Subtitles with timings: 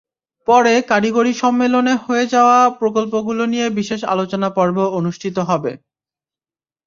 [0.47, 5.71] পরে কারিগরি সম্মেলনে হয়ে যাওয়া প্রকল্পগুলো নিয়ে বিশেষ আলোচনা পর্ব অনুষ্ঠিত হবে।